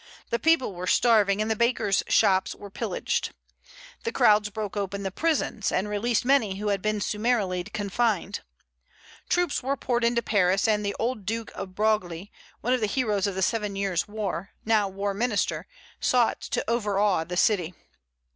[0.31, 3.35] The people were starving, and the bakers' shops were pillaged.
[4.03, 8.39] The crowds broke open the prisons, and released many who had been summarily confined.
[9.29, 13.27] Troops were poured into Paris, and the old Duke of Broglie, one of the heroes
[13.27, 15.67] of the Seven Years' War, now war minister,
[15.99, 17.75] sought to overawe the city.